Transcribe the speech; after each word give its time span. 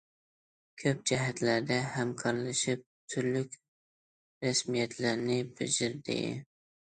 كۆپ 0.83 1.01
جەھەتلەردە 1.09 1.77
ھەمكارلىشىپ، 1.97 2.81
تۈرلۈك 3.13 3.59
رەسمىيەتلەرنى 4.47 5.39
بېجىردى. 5.61 6.19